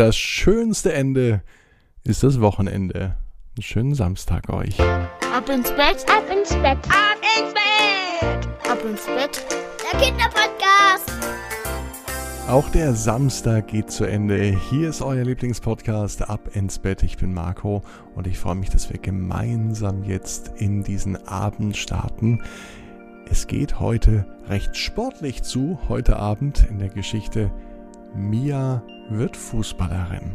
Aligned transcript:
Das 0.00 0.16
schönste 0.16 0.94
Ende 0.94 1.42
ist 2.04 2.22
das 2.22 2.40
Wochenende. 2.40 3.16
Einen 3.54 3.62
schönen 3.62 3.94
Samstag 3.94 4.48
euch. 4.48 4.80
Ab 4.80 5.46
ins 5.50 5.70
Bett, 5.72 6.06
ab 6.08 6.24
ins 6.32 6.48
Bett, 6.54 6.78
ab 6.88 7.18
ins 7.36 7.52
Bett, 7.52 8.48
ab 8.66 8.78
ins 8.82 9.04
Bett. 9.04 9.44
Der 9.92 10.00
Kinderpodcast. 10.00 11.12
Auch 12.48 12.66
der 12.70 12.94
Samstag 12.94 13.68
geht 13.68 13.90
zu 13.90 14.06
Ende. 14.06 14.58
Hier 14.70 14.88
ist 14.88 15.02
euer 15.02 15.22
Lieblingspodcast 15.22 16.30
Ab 16.30 16.48
ins 16.56 16.78
Bett. 16.78 17.02
Ich 17.02 17.18
bin 17.18 17.34
Marco 17.34 17.82
und 18.14 18.26
ich 18.26 18.38
freue 18.38 18.54
mich, 18.54 18.70
dass 18.70 18.90
wir 18.90 18.98
gemeinsam 18.98 20.02
jetzt 20.04 20.50
in 20.56 20.82
diesen 20.82 21.28
Abend 21.28 21.76
starten. 21.76 22.42
Es 23.30 23.46
geht 23.46 23.80
heute 23.80 24.24
recht 24.48 24.78
sportlich 24.78 25.42
zu, 25.42 25.78
heute 25.90 26.16
Abend 26.16 26.66
in 26.70 26.78
der 26.78 26.88
Geschichte 26.88 27.50
Mia 28.14 28.82
wird 29.08 29.36
Fußballerin. 29.36 30.32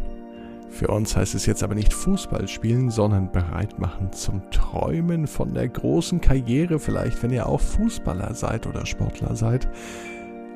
Für 0.69 0.87
uns 0.89 1.15
heißt 1.15 1.35
es 1.35 1.45
jetzt 1.45 1.63
aber 1.63 1.75
nicht 1.75 1.93
Fußball 1.93 2.47
spielen, 2.49 2.89
sondern 2.89 3.31
bereit 3.31 3.79
machen 3.79 4.11
zum 4.11 4.41
Träumen 4.51 5.25
von 5.25 5.53
der 5.53 5.69
großen 5.69 6.19
Karriere, 6.19 6.79
vielleicht 6.79 7.23
wenn 7.23 7.31
ihr 7.31 7.47
auch 7.47 7.61
Fußballer 7.61 8.33
seid 8.33 8.67
oder 8.67 8.85
Sportler 8.85 9.35
seid. 9.35 9.69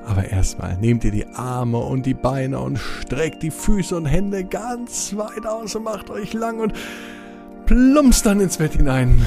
Aber 0.05 0.25
erstmal 0.25 0.77
nehmt 0.77 1.03
ihr 1.05 1.11
die 1.11 1.27
Arme 1.27 1.77
und 1.77 2.05
die 2.05 2.13
Beine 2.13 2.59
und 2.59 2.77
streckt 2.77 3.43
die 3.43 3.51
Füße 3.51 3.95
und 3.95 4.07
Hände 4.07 4.43
ganz 4.43 5.15
weit 5.15 5.45
aus 5.45 5.75
und 5.75 5.83
macht 5.83 6.09
euch 6.09 6.33
lang 6.33 6.59
und 6.59 6.73
plumpst 7.65 8.25
dann 8.25 8.41
ins 8.41 8.57
Bett 8.57 8.73
hinein 8.73 9.21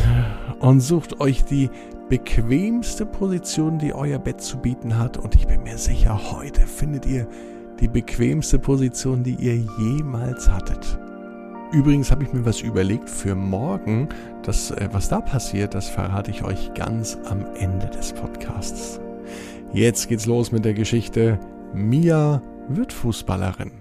und 0.59 0.81
sucht 0.81 1.21
euch 1.21 1.45
die 1.45 1.71
bequemste 2.09 3.07
Position, 3.07 3.79
die 3.79 3.95
euer 3.95 4.19
Bett 4.19 4.43
zu 4.43 4.59
bieten 4.59 4.99
hat. 4.99 5.17
Und 5.17 5.35
ich 5.35 5.47
bin 5.47 5.63
mir 5.63 5.79
sicher, 5.79 6.33
heute 6.33 6.67
findet 6.67 7.07
ihr 7.07 7.27
die 7.83 7.89
bequemste 7.89 8.61
Position, 8.61 9.25
die 9.25 9.35
ihr 9.35 9.57
jemals 9.57 10.49
hattet. 10.49 11.01
Übrigens 11.73 12.13
habe 12.13 12.23
ich 12.23 12.33
mir 12.33 12.45
was 12.45 12.61
überlegt 12.61 13.11
für 13.11 13.35
morgen. 13.35 14.09
Das, 14.45 14.71
äh, 14.71 14.89
was 14.93 15.09
da 15.09 15.21
passiert, 15.21 15.75
das 15.75 15.89
verrate 15.89 16.31
ich 16.31 16.45
euch 16.45 16.73
ganz 16.75 17.19
am 17.25 17.45
Ende 17.57 17.89
des 17.89 18.13
Podcasts. 18.13 19.01
Jetzt 19.73 20.09
geht's 20.09 20.27
los 20.27 20.53
mit 20.53 20.65
der 20.65 20.75
Geschichte. 20.75 21.41
Mia 21.75 22.41
wird 22.69 22.93
Fußballerin. 22.93 23.73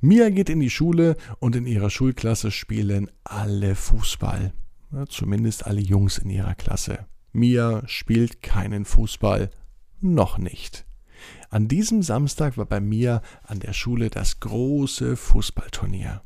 Mia 0.00 0.30
geht 0.30 0.48
in 0.48 0.60
die 0.60 0.70
Schule 0.70 1.16
und 1.38 1.54
in 1.54 1.66
ihrer 1.66 1.90
Schulklasse 1.90 2.50
spielen 2.50 3.10
alle 3.24 3.74
Fußball. 3.74 4.54
Ja, 4.92 5.04
zumindest 5.06 5.66
alle 5.66 5.80
Jungs 5.80 6.16
in 6.16 6.30
ihrer 6.30 6.54
Klasse. 6.54 7.00
Mia 7.32 7.82
spielt 7.86 8.40
keinen 8.40 8.86
Fußball. 8.86 9.50
Noch 10.00 10.38
nicht. 10.38 10.85
An 11.50 11.68
diesem 11.68 12.02
Samstag 12.02 12.56
war 12.58 12.66
bei 12.66 12.80
Mia 12.80 13.22
an 13.42 13.60
der 13.60 13.72
Schule 13.72 14.10
das 14.10 14.40
große 14.40 15.16
Fußballturnier. 15.16 16.22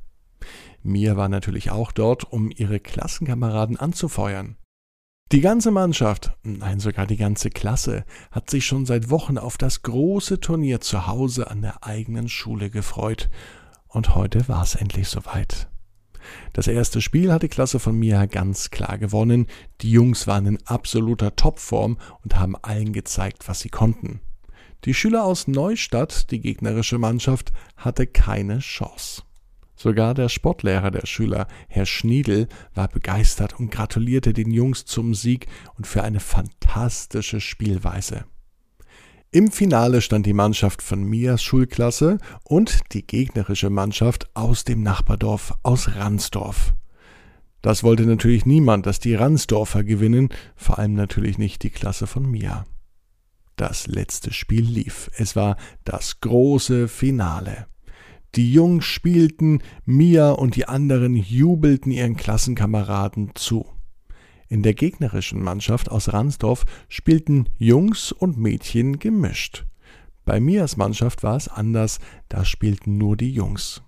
Mia 0.82 1.16
war 1.16 1.28
natürlich 1.28 1.70
auch 1.70 1.92
dort, 1.92 2.32
um 2.32 2.50
ihre 2.50 2.80
Klassenkameraden 2.80 3.76
anzufeuern. 3.76 4.56
Die 5.32 5.42
ganze 5.42 5.70
Mannschaft, 5.70 6.36
nein 6.42 6.80
sogar 6.80 7.06
die 7.06 7.16
ganze 7.16 7.50
Klasse, 7.50 8.04
hat 8.32 8.50
sich 8.50 8.66
schon 8.66 8.84
seit 8.84 9.10
Wochen 9.10 9.38
auf 9.38 9.58
das 9.58 9.82
große 9.82 10.40
Turnier 10.40 10.80
zu 10.80 11.06
Hause 11.06 11.50
an 11.50 11.62
der 11.62 11.84
eigenen 11.84 12.28
Schule 12.28 12.70
gefreut, 12.70 13.30
und 13.86 14.14
heute 14.14 14.48
war 14.48 14.62
es 14.62 14.74
endlich 14.74 15.08
soweit. 15.08 15.68
Das 16.52 16.66
erste 16.66 17.00
Spiel 17.00 17.32
hat 17.32 17.42
die 17.42 17.48
Klasse 17.48 17.78
von 17.78 17.96
Mia 17.96 18.26
ganz 18.26 18.70
klar 18.70 18.98
gewonnen, 18.98 19.46
die 19.82 19.90
Jungs 19.90 20.26
waren 20.26 20.46
in 20.46 20.58
absoluter 20.66 21.36
Topform 21.36 21.98
und 22.24 22.36
haben 22.36 22.56
allen 22.56 22.92
gezeigt, 22.92 23.48
was 23.48 23.60
sie 23.60 23.68
konnten. 23.68 24.20
Die 24.84 24.94
Schüler 24.94 25.24
aus 25.24 25.46
Neustadt, 25.46 26.30
die 26.30 26.40
gegnerische 26.40 26.98
Mannschaft, 26.98 27.52
hatte 27.76 28.06
keine 28.06 28.60
Chance. 28.60 29.22
Sogar 29.76 30.14
der 30.14 30.28
Sportlehrer 30.28 30.90
der 30.90 31.06
Schüler, 31.06 31.46
Herr 31.68 31.86
Schniedel, 31.86 32.48
war 32.74 32.88
begeistert 32.88 33.58
und 33.58 33.70
gratulierte 33.70 34.32
den 34.32 34.50
Jungs 34.50 34.84
zum 34.84 35.14
Sieg 35.14 35.46
und 35.76 35.86
für 35.86 36.02
eine 36.02 36.20
fantastische 36.20 37.40
Spielweise. 37.40 38.24
Im 39.30 39.50
Finale 39.50 40.00
stand 40.00 40.26
die 40.26 40.32
Mannschaft 40.32 40.82
von 40.82 41.04
Mias 41.04 41.42
Schulklasse 41.42 42.18
und 42.42 42.80
die 42.92 43.06
gegnerische 43.06 43.70
Mannschaft 43.70 44.28
aus 44.34 44.64
dem 44.64 44.82
Nachbardorf 44.82 45.54
aus 45.62 45.94
Ransdorf. 45.94 46.74
Das 47.62 47.84
wollte 47.84 48.06
natürlich 48.06 48.44
niemand, 48.44 48.86
dass 48.86 48.98
die 48.98 49.14
Ransdorfer 49.14 49.84
gewinnen, 49.84 50.30
vor 50.56 50.78
allem 50.78 50.94
natürlich 50.94 51.38
nicht 51.38 51.62
die 51.62 51.70
Klasse 51.70 52.06
von 52.06 52.30
Mia. 52.30 52.64
Das 53.60 53.86
letzte 53.88 54.32
Spiel 54.32 54.64
lief. 54.64 55.10
Es 55.18 55.36
war 55.36 55.58
das 55.84 56.22
große 56.22 56.88
Finale. 56.88 57.66
Die 58.34 58.54
Jungs 58.54 58.86
spielten, 58.86 59.62
Mia 59.84 60.30
und 60.30 60.56
die 60.56 60.64
anderen 60.64 61.14
jubelten 61.14 61.92
ihren 61.92 62.16
Klassenkameraden 62.16 63.32
zu. 63.34 63.66
In 64.48 64.62
der 64.62 64.72
gegnerischen 64.72 65.42
Mannschaft 65.42 65.90
aus 65.90 66.10
Ransdorf 66.10 66.64
spielten 66.88 67.50
Jungs 67.58 68.12
und 68.12 68.38
Mädchen 68.38 68.98
gemischt. 68.98 69.66
Bei 70.24 70.40
Mias 70.40 70.78
Mannschaft 70.78 71.22
war 71.22 71.36
es 71.36 71.48
anders, 71.48 71.98
da 72.30 72.46
spielten 72.46 72.96
nur 72.96 73.14
die 73.18 73.30
Jungs. 73.30 73.82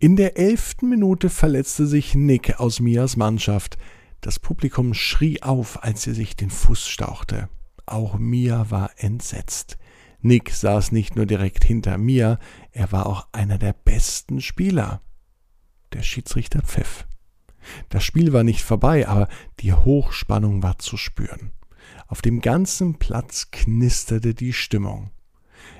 In 0.00 0.16
der 0.16 0.38
elften 0.38 0.88
Minute 0.88 1.30
verletzte 1.30 1.86
sich 1.86 2.16
Nick 2.16 2.58
aus 2.58 2.80
Mias 2.80 3.16
Mannschaft. 3.16 3.78
Das 4.22 4.40
Publikum 4.40 4.92
schrie 4.92 5.40
auf, 5.40 5.84
als 5.84 6.02
sie 6.02 6.14
sich 6.14 6.34
den 6.34 6.50
Fuß 6.50 6.88
stauchte. 6.88 7.48
Auch 7.86 8.18
Mia 8.18 8.70
war 8.70 8.90
entsetzt. 8.96 9.78
Nick 10.20 10.50
saß 10.50 10.92
nicht 10.92 11.14
nur 11.14 11.26
direkt 11.26 11.64
hinter 11.64 11.98
mir, 11.98 12.38
er 12.72 12.90
war 12.90 13.06
auch 13.06 13.28
einer 13.32 13.58
der 13.58 13.72
besten 13.72 14.40
Spieler. 14.40 15.00
Der 15.92 16.02
Schiedsrichter 16.02 16.62
pfiff. 16.62 17.06
Das 17.88 18.02
Spiel 18.04 18.32
war 18.32 18.42
nicht 18.42 18.62
vorbei, 18.62 19.06
aber 19.06 19.28
die 19.60 19.72
Hochspannung 19.72 20.62
war 20.62 20.78
zu 20.78 20.96
spüren. 20.96 21.52
Auf 22.08 22.22
dem 22.22 22.40
ganzen 22.40 22.98
Platz 22.98 23.50
knisterte 23.52 24.34
die 24.34 24.52
Stimmung. 24.52 25.10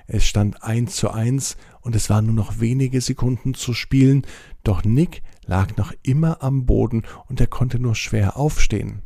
Es 0.06 0.24
stand 0.26 0.62
eins 0.62 0.96
zu 0.96 1.10
eins 1.10 1.56
und 1.80 1.96
es 1.96 2.08
waren 2.10 2.26
nur 2.26 2.34
noch 2.34 2.60
wenige 2.60 3.00
Sekunden 3.00 3.54
zu 3.54 3.74
spielen, 3.74 4.22
doch 4.62 4.84
Nick 4.84 5.22
lag 5.44 5.76
noch 5.76 5.92
immer 6.02 6.42
am 6.42 6.66
Boden 6.66 7.02
und 7.26 7.40
er 7.40 7.46
konnte 7.48 7.78
nur 7.78 7.94
schwer 7.94 8.36
aufstehen. 8.36 9.02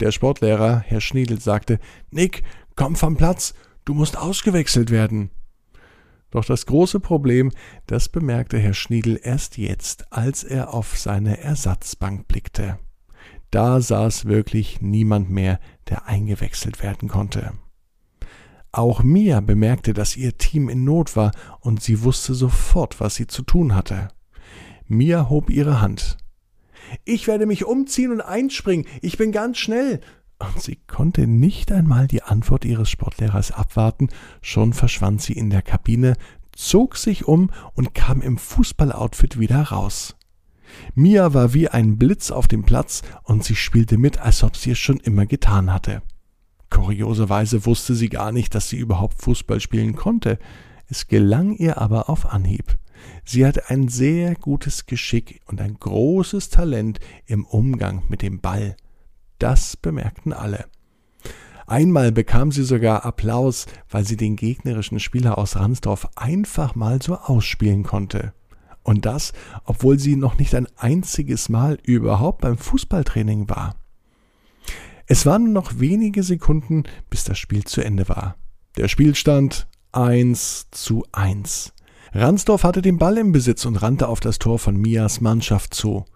Der 0.00 0.12
Sportlehrer, 0.12 0.80
Herr 0.86 1.00
Schniedel, 1.00 1.40
sagte, 1.40 1.78
Nick, 2.10 2.42
komm 2.74 2.96
vom 2.96 3.16
Platz, 3.16 3.54
Du 3.86 3.94
musst 3.94 4.18
ausgewechselt 4.18 4.90
werden. 4.90 5.30
Doch 6.32 6.44
das 6.44 6.66
große 6.66 6.98
Problem, 6.98 7.52
das 7.86 8.08
bemerkte 8.08 8.58
Herr 8.58 8.74
Schniedel 8.74 9.18
erst 9.22 9.56
jetzt, 9.58 10.12
als 10.12 10.42
er 10.42 10.74
auf 10.74 10.98
seine 10.98 11.38
Ersatzbank 11.38 12.26
blickte. 12.26 12.80
Da 13.52 13.80
saß 13.80 14.24
wirklich 14.24 14.82
niemand 14.82 15.30
mehr, 15.30 15.60
der 15.88 16.06
eingewechselt 16.06 16.82
werden 16.82 17.08
konnte. 17.08 17.52
Auch 18.72 19.04
Mia 19.04 19.40
bemerkte, 19.40 19.94
dass 19.94 20.16
ihr 20.16 20.36
Team 20.36 20.68
in 20.68 20.82
Not 20.82 21.14
war, 21.14 21.30
und 21.60 21.80
sie 21.80 22.02
wusste 22.02 22.34
sofort, 22.34 22.98
was 22.98 23.14
sie 23.14 23.28
zu 23.28 23.42
tun 23.42 23.76
hatte. 23.76 24.08
Mia 24.88 25.28
hob 25.28 25.48
ihre 25.48 25.80
Hand. 25.80 26.16
Ich 27.04 27.26
werde 27.26 27.46
mich 27.46 27.64
umziehen 27.64 28.12
und 28.12 28.20
einspringen. 28.20 28.86
Ich 29.02 29.18
bin 29.18 29.32
ganz 29.32 29.58
schnell, 29.58 30.00
und 30.38 30.60
sie 30.60 30.76
konnte 30.86 31.26
nicht 31.26 31.72
einmal 31.72 32.06
die 32.06 32.22
Antwort 32.22 32.64
ihres 32.64 32.90
Sportlehrers 32.90 33.52
abwarten, 33.52 34.08
schon 34.42 34.74
verschwand 34.74 35.22
sie 35.22 35.32
in 35.32 35.48
der 35.48 35.62
Kabine, 35.62 36.14
zog 36.52 36.96
sich 36.96 37.26
um 37.26 37.50
und 37.74 37.94
kam 37.94 38.20
im 38.20 38.36
Fußballoutfit 38.36 39.38
wieder 39.38 39.62
raus. 39.62 40.14
Mia 40.94 41.32
war 41.32 41.54
wie 41.54 41.68
ein 41.68 41.96
Blitz 41.96 42.30
auf 42.30 42.48
dem 42.48 42.64
Platz 42.64 43.02
und 43.22 43.44
sie 43.44 43.56
spielte 43.56 43.96
mit, 43.96 44.18
als 44.18 44.42
ob 44.42 44.56
sie 44.56 44.72
es 44.72 44.78
schon 44.78 44.98
immer 44.98 45.24
getan 45.24 45.72
hatte. 45.72 46.02
Kurioserweise 46.68 47.64
wusste 47.64 47.94
sie 47.94 48.08
gar 48.08 48.32
nicht, 48.32 48.54
dass 48.54 48.68
sie 48.68 48.76
überhaupt 48.76 49.22
Fußball 49.22 49.60
spielen 49.60 49.96
konnte. 49.96 50.38
Es 50.88 51.08
gelang 51.08 51.54
ihr 51.54 51.78
aber 51.78 52.10
auf 52.10 52.26
Anhieb. 52.26 52.76
Sie 53.24 53.44
hatte 53.44 53.70
ein 53.70 53.88
sehr 53.88 54.34
gutes 54.34 54.86
Geschick 54.86 55.40
und 55.46 55.60
ein 55.60 55.78
großes 55.78 56.50
Talent 56.50 57.00
im 57.26 57.44
Umgang 57.44 58.02
mit 58.08 58.22
dem 58.22 58.40
Ball. 58.40 58.76
Das 59.38 59.76
bemerkten 59.76 60.32
alle. 60.32 60.66
Einmal 61.66 62.12
bekam 62.12 62.52
sie 62.52 62.62
sogar 62.62 63.04
Applaus, 63.04 63.66
weil 63.90 64.04
sie 64.04 64.16
den 64.16 64.36
gegnerischen 64.36 65.00
Spieler 65.00 65.36
aus 65.36 65.56
Ransdorf 65.56 66.08
einfach 66.14 66.76
mal 66.76 67.02
so 67.02 67.16
ausspielen 67.16 67.82
konnte. 67.82 68.32
Und 68.84 69.04
das, 69.04 69.32
obwohl 69.64 69.98
sie 69.98 70.14
noch 70.14 70.38
nicht 70.38 70.54
ein 70.54 70.68
einziges 70.76 71.48
Mal 71.48 71.78
überhaupt 71.82 72.42
beim 72.42 72.56
Fußballtraining 72.56 73.48
war. 73.48 73.74
Es 75.08 75.26
waren 75.26 75.44
nur 75.44 75.52
noch 75.52 75.80
wenige 75.80 76.22
Sekunden, 76.22 76.84
bis 77.10 77.24
das 77.24 77.36
Spiel 77.36 77.64
zu 77.64 77.80
Ende 77.80 78.08
war. 78.08 78.36
Der 78.76 78.86
Spielstand 78.86 79.66
1 79.90 80.68
zu 80.70 81.04
1. 81.10 81.72
Ransdorf 82.18 82.64
hatte 82.64 82.80
den 82.80 82.96
Ball 82.96 83.18
im 83.18 83.30
Besitz 83.30 83.66
und 83.66 83.76
rannte 83.76 84.08
auf 84.08 84.20
das 84.20 84.38
Tor 84.38 84.58
von 84.58 84.74
Mias 84.74 85.20
Mannschaft 85.20 85.74
zu. 85.74 86.06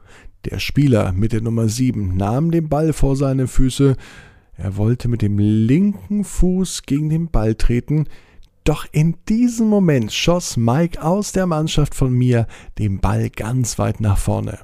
Der 0.47 0.59
Spieler 0.59 1.13
mit 1.13 1.35
der 1.35 1.43
Nummer 1.43 1.69
7 1.69 2.17
nahm 2.17 2.51
den 2.51 2.71
Ball 2.71 2.95
vor 2.95 3.17
seine 3.17 3.47
Füße. 3.47 3.97
Er 4.55 4.77
wollte 4.79 5.09
mit 5.09 5.21
dem 5.21 5.39
linken 5.39 6.25
Fuß 6.25 6.85
gegen 6.85 7.11
den 7.11 7.31
Ball 7.31 7.55
treten. 7.55 8.07
Doch 8.65 8.87
in 8.93 9.17
diesem 9.29 9.69
Moment 9.69 10.11
schoss 10.11 10.57
Mike 10.57 11.03
aus 11.05 11.33
der 11.33 11.45
Mannschaft 11.45 11.95
von 11.95 12.15
mir 12.15 12.47
den 12.79 13.01
Ball 13.01 13.29
ganz 13.29 13.79
weit 13.79 14.01
nach 14.01 14.17
vorne. 14.17 14.59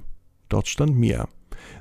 Dort 0.48 0.68
stand 0.68 0.96
Mia. 0.96 1.28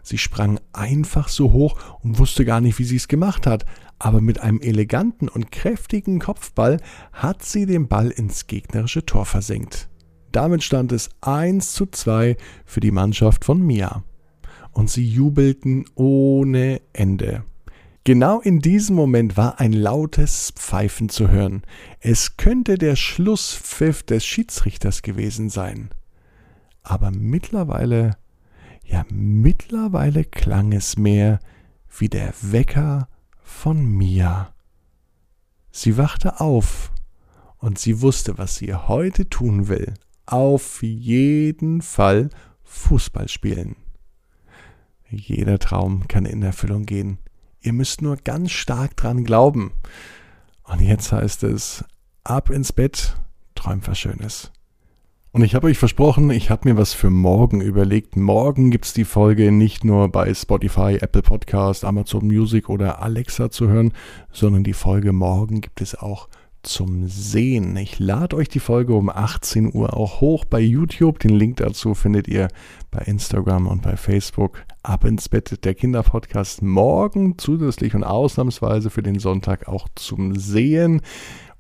Sie 0.04 0.18
sprang 0.18 0.60
einfach 0.74 1.30
so 1.30 1.54
hoch 1.54 1.78
und 2.04 2.20
wusste 2.20 2.44
gar 2.44 2.60
nicht, 2.60 2.78
wie 2.78 2.84
sie 2.84 2.98
es 2.98 3.08
gemacht 3.08 3.48
hat, 3.48 3.66
aber 4.00 4.22
mit 4.22 4.42
einem 4.42 4.60
eleganten 4.60 5.30
und 5.30 5.52
kräftigen 5.52 6.20
Kopfball 6.20 6.82
hat 7.14 7.44
sie 7.44 7.66
den 7.66 7.88
Ball 7.88 8.10
ins 8.10 8.48
gegnerische 8.48 9.06
Tor 9.06 9.26
versenkt. 9.26 9.90
Damit 10.32 10.64
stand 10.64 10.92
es 10.92 11.10
1 11.22 11.72
zu 11.72 11.86
2 11.86 12.36
für 12.66 12.82
die 12.82 12.92
Mannschaft 12.92 13.46
von 13.46 13.62
Mia. 13.62 14.04
Und 14.72 14.90
sie 14.90 15.08
jubelten 15.08 15.86
ohne 15.96 16.82
Ende. 16.92 17.46
Genau 18.04 18.42
in 18.42 18.60
diesem 18.60 18.96
Moment 18.96 19.38
war 19.38 19.60
ein 19.60 19.72
lautes 19.74 20.52
Pfeifen 20.56 21.10
zu 21.10 21.30
hören. 21.30 21.64
Es 22.02 22.38
könnte 22.38 22.78
der 22.78 22.96
Schlusspfiff 22.96 24.04
des 24.04 24.26
Schiedsrichters 24.26 25.02
gewesen 25.02 25.50
sein. 25.50 25.90
Aber 26.84 27.10
mittlerweile, 27.10 28.18
ja 28.84 29.06
mittlerweile 29.10 30.24
klang 30.24 30.74
es 30.74 30.98
mehr 30.98 31.40
wie 31.98 32.10
der 32.10 32.34
Wecker 32.42 33.08
von 33.46 33.86
Mia. 33.86 34.54
Sie 35.72 35.98
wachte 35.98 36.42
auf 36.42 36.92
und 37.58 37.80
sie 37.80 38.02
wusste, 38.02 38.38
was 38.38 38.56
sie 38.56 38.74
heute 38.74 39.30
tun 39.30 39.68
will. 39.68 39.94
Auf 40.26 40.82
jeden 40.82 41.82
Fall 41.82 42.30
Fußball 42.64 43.30
spielen. 43.30 43.76
Jeder 45.08 45.60
Traum 45.60 46.08
kann 46.08 46.26
in 46.26 46.42
Erfüllung 46.42 46.86
gehen. 46.86 47.20
Ihr 47.62 47.74
müsst 47.74 48.02
nur 48.02 48.18
ganz 48.18 48.52
stark 48.52 48.98
dran 48.98 49.24
glauben. 49.24 49.72
Und 50.64 50.82
jetzt 50.82 51.12
heißt 51.12 51.44
es, 51.44 51.86
ab 52.24 52.50
ins 52.50 52.74
Bett, 52.74 53.16
träumt 53.54 53.88
was 53.88 54.00
Schönes. 54.00 54.52
Und 55.36 55.44
ich 55.44 55.54
habe 55.54 55.68
euch 55.68 55.78
versprochen, 55.78 56.30
ich 56.30 56.50
habe 56.50 56.70
mir 56.70 56.78
was 56.78 56.94
für 56.94 57.10
morgen 57.10 57.60
überlegt. 57.60 58.16
Morgen 58.16 58.72
gibt 58.72 58.86
es 58.86 58.94
die 58.94 59.04
Folge 59.04 59.52
nicht 59.52 59.84
nur 59.84 60.08
bei 60.08 60.34
Spotify, 60.34 60.98
Apple 61.02 61.24
Podcast, 61.24 61.84
Amazon 61.84 62.26
Music 62.26 62.70
oder 62.70 63.02
Alexa 63.02 63.52
zu 63.52 63.68
hören, 63.68 63.92
sondern 64.32 64.64
die 64.64 64.72
Folge 64.72 65.12
morgen 65.12 65.60
gibt 65.60 65.82
es 65.82 65.94
auch 65.94 66.30
zum 66.64 67.10
Sehen. 67.10 67.76
Ich 67.76 68.00
lade 68.00 68.38
euch 68.38 68.48
die 68.48 68.62
Folge 68.62 68.94
um 68.94 69.10
18 69.10 69.76
Uhr 69.76 69.98
auch 69.98 70.22
hoch 70.22 70.46
bei 70.46 70.62
YouTube. 70.62 71.20
Den 71.20 71.36
Link 71.36 71.58
dazu 71.58 71.96
findet 71.96 72.30
ihr 72.30 72.48
bei 72.90 73.00
Instagram 73.00 73.68
und 73.68 73.82
bei 73.82 73.98
Facebook. 73.98 74.64
Ab 74.84 75.04
ins 75.04 75.28
Bett 75.28 75.66
der 75.66 75.76
Kinderpodcast 75.76 76.62
morgen 76.62 77.38
zusätzlich 77.38 77.94
und 77.94 78.06
ausnahmsweise 78.06 78.90
für 78.90 79.04
den 79.04 79.20
Sonntag 79.20 79.68
auch 79.68 79.90
zum 79.96 80.38
Sehen. 80.38 81.02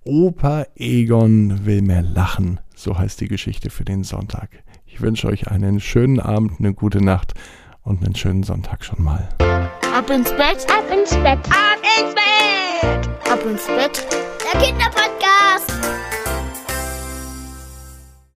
Opa 0.05 0.65
Egon 0.77 1.65
will 1.65 1.81
mehr 1.81 2.03
lachen. 2.03 2.61
So 2.75 2.97
heißt 2.97 3.21
die 3.21 3.27
Geschichte 3.27 3.69
für 3.69 3.85
den 3.85 4.03
Sonntag. 4.03 4.49
Ich 4.85 5.01
wünsche 5.01 5.27
euch 5.27 5.47
einen 5.47 5.79
schönen 5.79 6.19
Abend, 6.19 6.59
eine 6.59 6.73
gute 6.73 7.03
Nacht 7.03 7.33
und 7.83 8.03
einen 8.03 8.15
schönen 8.15 8.43
Sonntag 8.43 8.83
schon 8.83 9.01
mal. 9.01 9.29
Ab 9.39 10.09
ins 10.09 10.31
Bett, 10.31 10.67
ab 10.69 10.83
ins 10.91 11.11
Bett, 11.15 11.39
ab 11.49 11.79
ins 11.99 12.13
Bett, 12.13 13.31
ab 13.31 13.45
ins 13.45 13.65
Bett 13.67 14.05
der 14.53 14.61
Kinderpodcast. 14.61 15.34